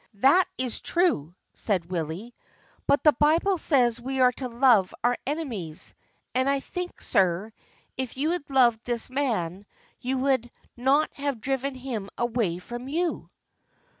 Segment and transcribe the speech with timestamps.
[0.15, 2.33] "That is true," said Willie,
[2.87, 5.93] "but the Bible says we are to love our enemies,
[6.33, 7.53] and I think, sir,
[7.97, 9.63] if you had loved this man,
[9.99, 13.29] you would not have driven him away from you."